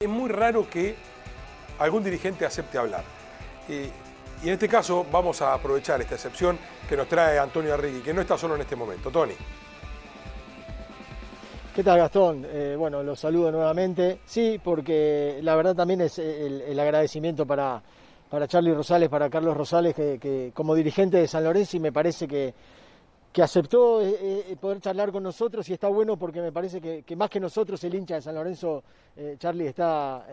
[0.00, 0.94] Es muy raro que
[1.80, 3.02] algún dirigente acepte hablar.
[3.68, 6.56] Y, en este caso vamos a aprovechar esta excepción
[6.88, 9.10] que nos trae Antonio Arrigui, que no está solo en este momento.
[9.10, 9.32] Tony.
[11.74, 12.46] ¿Qué tal Gastón?
[12.48, 14.20] Eh, bueno, los saludo nuevamente.
[14.24, 17.82] Sí, porque la verdad también es el, agradecimiento para,
[18.30, 22.28] para Charlie Rosales, para Carlos Rosales, que, como dirigente de San Lorenzo y me parece
[22.28, 22.54] que,
[23.38, 27.14] que aceptó eh, eh, poder charlar con nosotros y está bueno porque me parece que,
[27.14, 28.82] más que nosotros el hincha de San Lorenzo,
[29.16, 30.26] eh, Charlie, está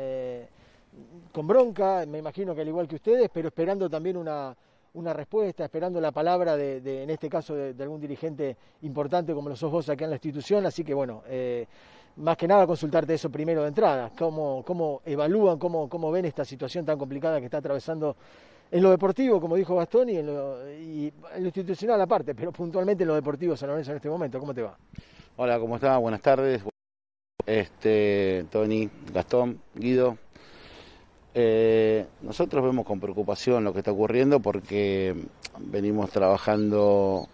[1.31, 4.55] con bronca, me imagino que al igual que ustedes, pero esperando también una,
[5.13, 9.71] respuesta, esperando la palabra de, en este caso, de, algún dirigente importante como lo sos
[9.71, 11.21] vos acá en la institución, así que bueno,
[12.15, 16.43] más que nada consultarte eso primero de entrada, cómo, cómo evalúan, cómo, cómo ven esta
[16.43, 18.15] situación tan complicada que está atravesando
[18.71, 20.57] en lo deportivo, como dijo Gastón, y en lo,
[21.39, 24.39] institucional aparte, pero puntualmente en lo deportivo San Lorenzo en este momento.
[24.39, 24.77] ¿Cómo te va?
[25.37, 25.99] Hola, ¿cómo estás?
[25.99, 26.63] Buenas tardes.
[27.45, 30.17] Este, Tony, Gastón, Guido.
[31.33, 35.13] Eh, nosotros vemos con preocupación lo que está ocurriendo porque
[35.59, 37.27] venimos trabajando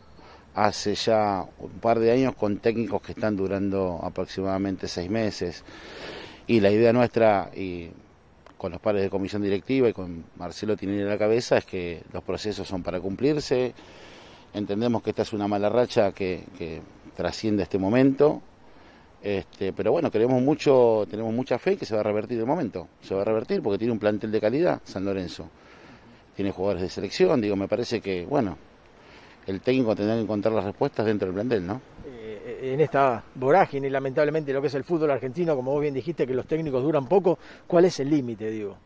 [0.55, 5.63] hace ya un par de años con técnicos que están durando aproximadamente seis meses
[6.47, 7.91] y la idea nuestra y
[8.61, 12.03] con los pares de comisión directiva y con Marcelo Tinelli a la cabeza es que
[12.13, 13.73] los procesos son para cumplirse.
[14.53, 16.43] Entendemos que esta es una mala racha que,
[17.15, 18.39] trasciende este momento.
[19.19, 22.87] Este, pero bueno, queremos mucho, tenemos mucha fe que se va a revertir el momento.
[23.01, 25.49] Se va a revertir porque tiene un plantel de calidad, San Lorenzo.
[26.35, 28.59] Tiene jugadores de selección, digo, me parece que, bueno,
[29.47, 31.81] el técnico tendrá que encontrar las respuestas dentro del plantel, ¿no?
[32.61, 36.33] En esta vorágine, lamentablemente, lo que es el fútbol argentino, como vos bien dijiste, que
[36.33, 38.77] los técnicos duran poco, ¿cuál es el límite, digo?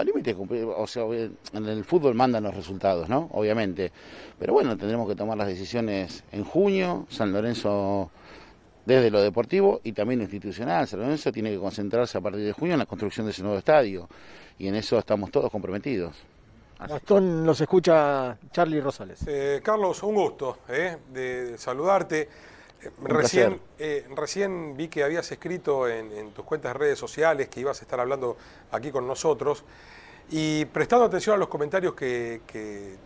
[0.00, 3.28] el límite, o sea, en el fútbol mandan los resultados, ¿no?
[3.32, 3.92] Obviamente.
[4.38, 7.06] Pero bueno, tendremos que tomar las decisiones en junio.
[7.10, 8.10] San Lorenzo,
[8.84, 12.52] desde lo deportivo y también lo institucional, San Lorenzo tiene que concentrarse a partir de
[12.52, 14.08] junio en la construcción de ese nuevo estadio.
[14.58, 16.16] Y en eso estamos todos comprometidos.
[16.78, 19.24] Gastón, los escucha Charlie Rosales.
[19.26, 22.28] Eh, Carlos, un gusto eh, de saludarte.
[23.02, 27.80] Recién, eh, recién vi que habías escrito en, tus cuentas de redes sociales que ibas
[27.80, 28.36] a estar hablando
[28.70, 29.64] aquí con nosotros
[30.30, 32.40] y prestando atención a los comentarios que,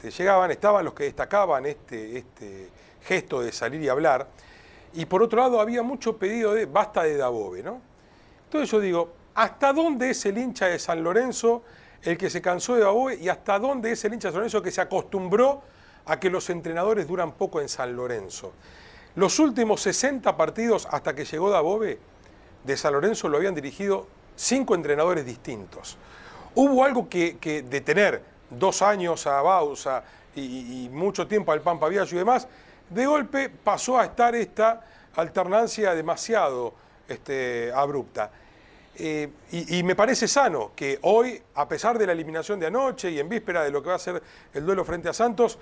[0.01, 2.69] te llegaban, estaban los que destacaban este, este,
[3.03, 4.29] gesto de salir y hablar
[4.95, 7.81] y por otro lado había mucho pedido de basta de Dabove, ¿no?
[8.45, 11.63] Entonces yo digo, ¿hasta dónde es el hincha de San Lorenzo
[12.03, 14.63] el que se cansó de Dabove y hasta dónde es el hincha de San Lorenzo
[14.63, 15.63] que se acostumbró
[16.07, 18.53] a que los entrenadores duran poco en San Lorenzo?
[19.19, 21.99] Los últimos 60 partidos hasta que llegó Dabove
[22.63, 24.07] de San Lorenzo lo habían dirigido
[24.37, 25.97] cinco entrenadores distintos.
[26.55, 30.05] Hubo algo que, que de tener dos años a Bausa
[30.37, 32.47] y, mucho tiempo al Pampa Viallo y demás,
[32.91, 34.87] de golpe pasó a estar esta
[35.17, 36.75] alternancia demasiado
[37.09, 38.31] este, abrupta.
[38.95, 43.11] Eh, y, y, me parece sano que hoy, a pesar de la eliminación de anoche
[43.11, 44.23] y en víspera de lo que va a ser
[44.55, 45.59] el duelo frente a Santos,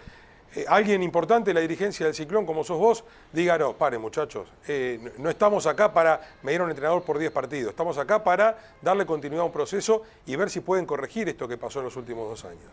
[0.54, 4.48] eh, alguien importante de la dirigencia del Ciclón, como sos vos, diga, no, pare muchachos,
[4.68, 8.56] eh, no estamos acá para medir a un entrenador por 10 partidos, estamos acá para
[8.80, 11.96] darle continuidad a un proceso y ver si pueden corregir esto que pasó en los
[11.96, 12.70] últimos dos años.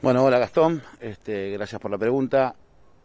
[0.00, 2.54] Bueno, hola Gastón, este, gracias por la pregunta.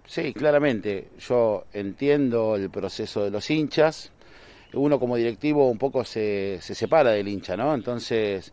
[0.06, 4.12] Sí, claramente, yo entiendo el proceso de los hinchas.
[4.74, 7.74] Uno como directivo un poco se, se separa del hincha, ¿no?
[7.74, 8.52] Entonces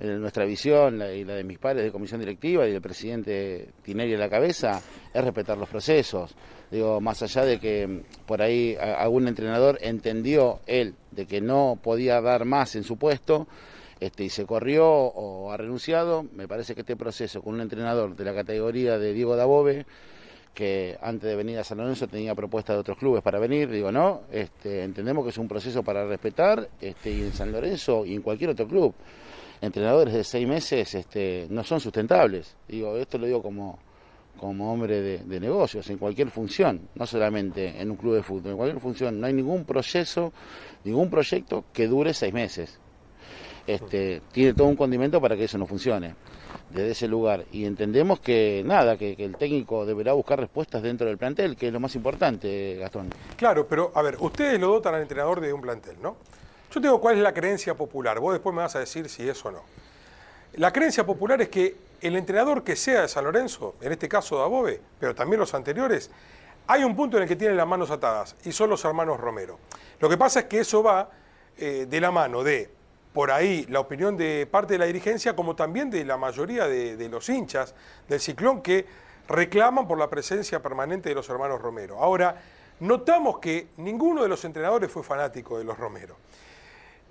[0.00, 4.18] nuestra visión y la de mis padres de comisión directiva y del presidente Tineri a
[4.18, 4.80] la cabeza
[5.12, 6.34] es respetar los procesos.
[6.70, 11.78] Digo, más allá de que mm, por ahí algún entrenador entendió él de que no
[11.82, 13.48] podía dar más en su puesto
[14.00, 18.14] este, y se corrió o ha renunciado, me parece que este proceso con un entrenador
[18.14, 19.86] de la categoría de Diego Dabove,
[20.54, 23.90] que antes de venir a San Lorenzo tenía propuestas de otros clubes para venir, digo,
[23.90, 28.14] no, este, entendemos que es un proceso para respetar este, y en San Lorenzo y
[28.14, 28.94] en cualquier otro club
[29.60, 32.56] entrenadores de seis meses este, no son sustentables.
[32.66, 33.78] Digo, esto lo digo como,
[34.38, 38.56] como hombre de, negocios, en cualquier función, no solamente en un club de fútbol, en
[38.56, 40.32] cualquier función, no hay ningún proceso,
[40.84, 42.78] ningún proyecto que dure seis meses.
[43.66, 46.14] Este, tiene todo un condimento para que eso no funcione
[46.70, 47.44] desde ese lugar.
[47.52, 51.66] Y entendemos que nada, que, que, el técnico deberá buscar respuestas dentro del plantel, que
[51.66, 53.10] es lo más importante, Gastón.
[53.36, 56.16] Claro, pero a ver, ustedes lo dotan al entrenador de un plantel, ¿no?
[56.70, 59.26] Yo te digo cuál es la creencia popular, vos después me vas a decir si
[59.26, 59.62] es o no.
[60.54, 64.38] La creencia popular es que el entrenador que sea de San Lorenzo, en este caso
[64.38, 66.10] Dabove, pero también los anteriores,
[66.66, 69.58] hay un punto en el que tienen las manos atadas y son los hermanos Romero.
[69.98, 71.08] Lo que pasa es que eso va
[71.56, 72.70] eh, de la mano de,
[73.14, 77.08] por ahí, la opinión de parte de la dirigencia, como también de la mayoría de
[77.08, 77.74] los hinchas
[78.06, 78.86] del ciclón que
[79.26, 81.98] reclaman por la presencia permanente de los hermanos Romero.
[81.98, 82.36] Ahora,
[82.80, 86.16] notamos que ninguno de los entrenadores fue fanático de los Romero.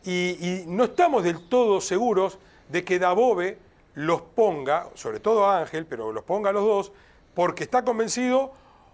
[0.10, 2.40] Y, no estamos del todo seguros
[2.70, 3.58] de que Dabove
[3.94, 6.94] los ponga, sobre todo a Ángel, pero los ponga a los dos,
[7.34, 8.54] porque está convencido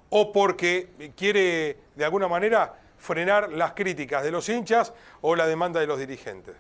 [0.10, 5.80] o porque quiere de alguna manera frenar las críticas de los hinchas o la demanda
[5.80, 6.56] de los dirigentes.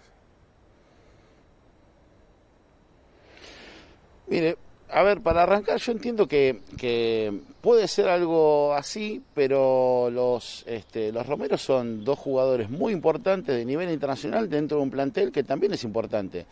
[4.27, 4.55] Mire,
[4.93, 11.25] a ver, para arrancar, yo entiendo que, puede ser algo así, pero los, este, los
[11.25, 15.73] Romeros son dos jugadores muy importantes de nivel internacional dentro de un plantel que también
[15.73, 16.45] es importante.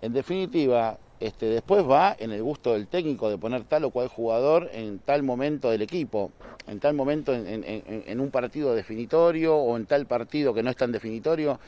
[0.00, 4.08] En definitiva, este, después va en el gusto del técnico de poner tal o cual
[4.08, 6.32] jugador en tal momento del equipo,
[6.66, 10.90] en tal momento en un partido definitorio o en tal partido que no es tan
[10.90, 11.60] definitorio.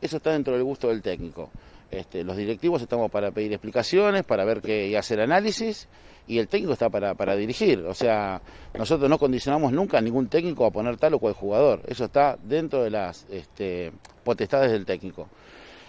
[0.00, 1.50] Eso está dentro del gusto del técnico.
[1.90, 5.88] Este, los directivos estamos para pedir explicaciones, para ver qué y hacer análisis,
[6.26, 7.80] y el técnico está para, para dirigir.
[7.80, 8.40] O sea,
[8.74, 11.82] nosotros no condicionamos nunca a ningún técnico a poner tal o cual jugador.
[11.88, 13.92] Eso está dentro de las este,
[14.22, 15.28] potestades del técnico.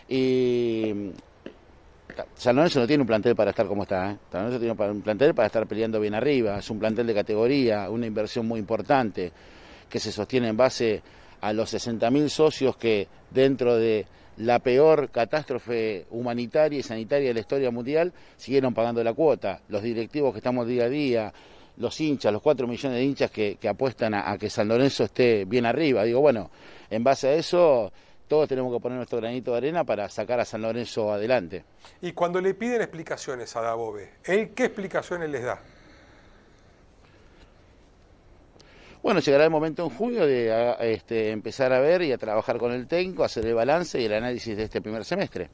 [0.10, 1.12] Y
[2.36, 4.12] San Lorenzo no tiene un plantel para estar como está.
[4.12, 4.18] ¿eh?
[4.32, 6.58] San Lorenzo tiene un plantel para estar peleando bien arriba.
[6.58, 9.32] Es un plantel de categoría, una inversión muy importante
[9.88, 11.04] que se sostiene en base
[11.42, 14.06] a los 60.000 socios que dentro de
[14.38, 19.62] la peor catástrofe humanitaria y sanitaria de la historia mundial, siguieron pagando la cuota.
[19.70, 21.34] Los directivos que estamos día a día,
[21.78, 25.66] los hinchas, los cuatro millones de hinchas que, apuestan a, que San Lorenzo esté bien
[25.66, 26.04] arriba.
[26.04, 26.50] Digo, bueno,
[26.90, 27.92] en base a eso,
[28.28, 31.64] todos tenemos que poner nuestro granito de arena para sacar a San Lorenzo adelante.
[32.02, 35.60] Y cuando le piden explicaciones a Dabove, ¿él qué explicaciones les da?
[39.04, 42.72] Bueno, llegará el momento en junio de este, empezar a ver y a trabajar con
[42.72, 45.50] el técnico, hacer el balance y el análisis de este primer semestre.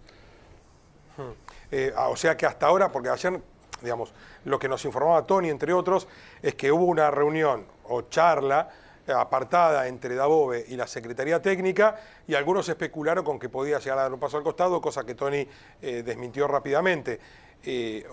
[1.15, 1.31] Hmm.
[1.71, 3.39] Eh, ah, o sea que hasta ahora, porque ayer,
[3.81, 4.13] digamos,
[4.43, 6.07] lo que nos informaba Tony, entre otros,
[6.41, 8.69] es que hubo una reunión o charla
[9.07, 11.95] eh, apartada entre Dabove y la Secretaría Técnica
[12.27, 15.15] y algunos especularon con que podía llegar a dar un paso al costado, cosa que
[15.15, 15.47] Tony
[15.81, 17.19] eh, desmintió rápidamente.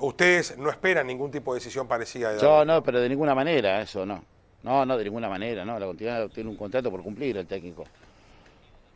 [0.00, 3.82] ¿Ustedes no esperan ningún tipo de decisión parecida de Yo no, pero de ninguna manera,
[3.82, 4.24] eso no.
[4.64, 5.78] No, no, de ninguna manera, no.
[5.78, 7.84] La continuidad tiene un contrato por cumplir el técnico.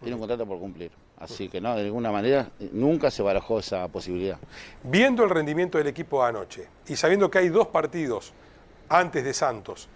[0.00, 0.90] Tiene un contrato por cumplir.
[1.18, 4.38] Así que no, de ninguna manera, nunca se barajó esa posibilidad.
[4.82, 8.32] Viendo el rendimiento del equipo anoche y sabiendo que hay dos partidos
[8.88, 9.88] antes de Santos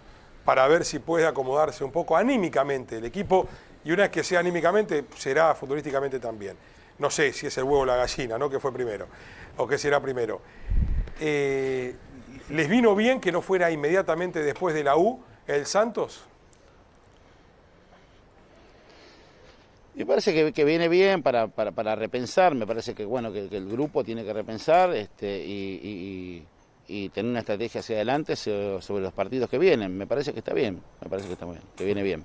[0.45, 3.47] para ver si puede acomodarse un poco anímicamente el equipo
[3.83, 6.55] y una vez que sea anímicamente será futbolísticamente también.
[6.99, 8.49] No sé si es el huevo o la gallina, ¿no?
[8.49, 9.07] Que fue primero
[9.57, 10.41] o que será primero.
[11.19, 11.95] Eh,
[12.49, 15.23] ¿Les vino bien que no fuera inmediatamente después de la U?
[15.47, 16.23] El Santos?
[19.95, 24.03] Me parece que, viene bien para, para, repensar, me parece que bueno que, el grupo
[24.03, 26.43] tiene que repensar este, y,
[27.13, 29.95] tener una estrategia hacia adelante sobre los partidos que vienen.
[29.95, 32.23] Me parece que está bien, me parece que está bien, que viene bien.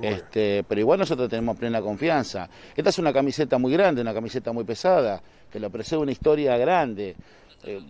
[0.00, 2.48] Este, pero igual nosotros tenemos plena confianza.
[2.74, 5.20] Esta es una camiseta muy grande, una camiseta muy pesada,
[5.50, 7.16] que le precede una historia grande.
[7.64, 7.80] Eh,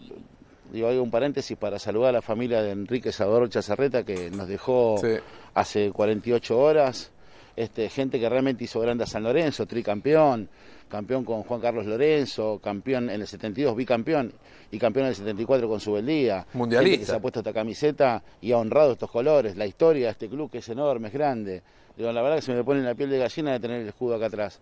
[0.72, 4.48] digo, hay un paréntesis para saludar a la familia de Enrique Salvador Chazarreta que nos
[4.48, 4.96] dejó
[5.54, 7.10] hace 48 horas.
[7.54, 10.48] Este, gente que realmente hizo grande a San Lorenzo, tricampeón,
[10.88, 14.32] campeón con Juan Carlos Lorenzo, campeón en el 72, bicampeón
[14.70, 16.46] y campeón en el 74 con su beldía.
[16.54, 17.00] Mundialista.
[17.00, 20.28] que se ha puesto esta camiseta y ha honrado estos colores, la historia de este
[20.30, 21.62] club que es enorme, es grande.
[21.96, 24.14] Digo, la verdad que se me pone la piel de gallina de tener el escudo
[24.14, 24.60] acá atrás.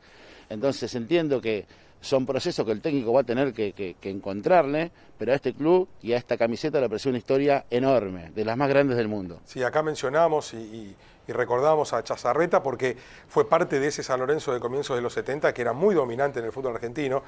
[0.49, 1.65] Entonces entiendo que
[2.01, 6.13] son procesos que el técnico va a tener que, encontrarle, pero a este club y
[6.13, 9.41] a esta camiseta le pareció una historia enorme, de las más grandes del mundo.
[9.45, 10.97] Sí, acá mencionamos y,
[11.29, 12.97] recordamos a Chazarreta porque
[13.29, 16.41] fue parte de ese San Lorenzo de comienzos de los 70 que era muy dominante
[16.41, 17.23] en el fútbol argentino,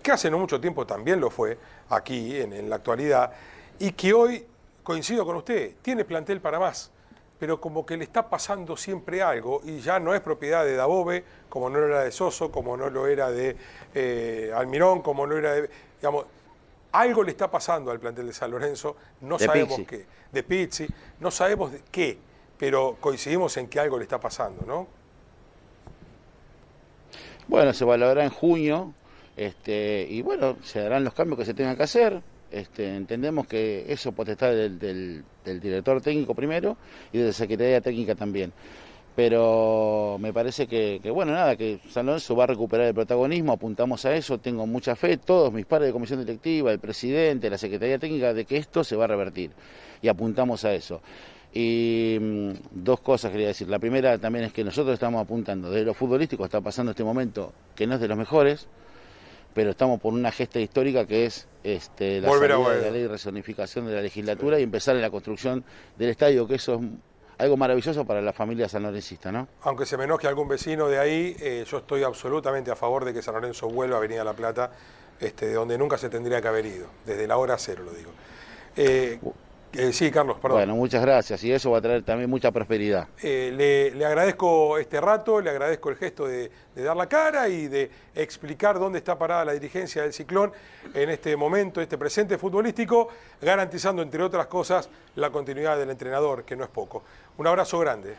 [0.00, 1.58] que hace no mucho tiempo también lo fue
[1.88, 3.32] aquí en, en la actualidad,
[3.80, 4.46] y que hoy,
[4.84, 6.92] coincido con usted, tiene plantel para más
[7.38, 11.24] pero como que le está pasando siempre algo y ya no es propiedad de Dabove,
[11.48, 13.56] como no lo era de Soso, como no lo era de
[13.94, 15.70] eh, Almirón, como no era de...
[16.00, 16.26] Digamos,
[16.92, 20.86] algo le está pasando al plantel de San Lorenzo, no sabemos qué, de Pizzi,
[21.20, 22.18] no sabemos de qué,
[22.58, 24.86] pero coincidimos en que algo le está pasando, ¿no?
[27.46, 28.92] Bueno, se valorará en junio,
[29.36, 32.22] este, y bueno, se darán los cambios que se tengan que hacer.
[32.50, 35.24] Este, entendemos que eso potestad del, del,
[35.60, 36.78] director técnico primero
[37.12, 38.52] y de la Secretaría Técnica también.
[39.14, 44.04] Pero me parece que, bueno, nada, que San Lorenzo va a recuperar el protagonismo, apuntamos
[44.04, 47.98] a eso, tengo mucha fe, todos mis pares de comisión directiva, el presidente, la Secretaría
[47.98, 49.50] Técnica, de que esto se va a revertir.
[50.00, 51.02] Y apuntamos a eso.
[51.52, 53.68] Y mm, dos cosas quería decir.
[53.68, 57.52] La primera también es que nosotros estamos apuntando, desde lo futbolístico está pasando este momento
[57.74, 58.68] que no es de los mejores,
[59.58, 63.08] pero estamos por una gesta histórica que es este, la salida de la ley de
[63.08, 65.64] resonificación de la legislatura y empezar en la construcción
[65.96, 66.80] del estadio, que eso es
[67.38, 69.48] algo maravilloso para la familia sanlorencista, ¿no?
[69.62, 73.12] Aunque se me enoje algún vecino de ahí, eh, yo estoy absolutamente a favor de
[73.12, 74.70] que San Lorenzo vuelva a Avenida La Plata,
[75.18, 78.12] este, de donde nunca se tendría que haber ido, desde la hora cero lo digo.
[78.76, 79.18] Eh,
[79.72, 80.58] eh, sí, Carlos, perdón.
[80.58, 83.08] Bueno, muchas gracias y eso va a traer también mucha prosperidad.
[83.22, 87.68] Le, le, agradezco este rato, le agradezco el gesto de, de, dar la cara y
[87.68, 90.52] de explicar dónde está parada la dirigencia del Ciclón
[90.94, 93.08] en este momento, este presente futbolístico,
[93.40, 97.02] garantizando, entre otras cosas, la continuidad del entrenador, que no es poco.
[97.36, 98.16] Un abrazo grande.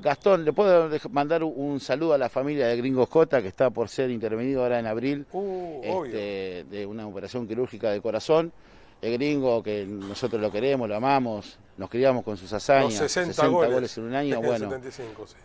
[0.00, 3.88] Gastón, ¿le puedo mandar un saludo a la familia de Gringo Escota, que está por
[3.88, 8.52] ser intervenido ahora en abril uh, este, de una operación quirúrgica de corazón?
[9.00, 13.00] El gringo, que nosotros lo queremos, lo amamos, nos criamos con sus hazañas.
[13.00, 14.70] Los 60, goles, en un año, bueno.
[14.70, 15.36] 75, sí.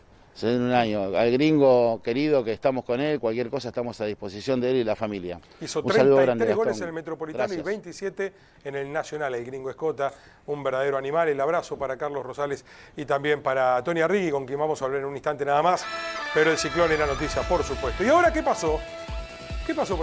[0.42, 1.16] En un año.
[1.16, 4.84] Al gringo querido que estamos con él, cualquier cosa estamos a disposición de él y
[4.84, 5.40] la familia.
[5.62, 7.60] Hizo un 33 grande, goles en el Metropolitano Gracias.
[7.60, 8.34] y 27
[8.64, 10.12] en el Nacional, el gringo Escota,
[10.48, 11.30] un verdadero animal.
[11.30, 12.66] El abrazo para Carlos Rosales
[12.98, 15.86] y también para Tony Arrigui, con quien vamos a hablar en un instante nada más.
[16.34, 18.04] Pero el ciclón era noticia, por supuesto.
[18.04, 18.80] ¿Y ahora qué pasó?
[19.68, 20.02] ¿Qué pasó por